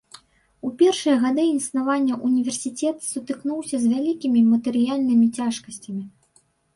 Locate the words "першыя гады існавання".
0.79-2.15